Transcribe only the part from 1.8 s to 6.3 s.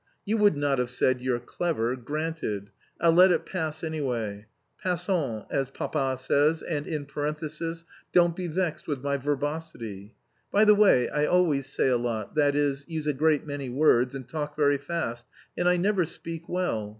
granted; I'll let it pass anyway. Passons, as papa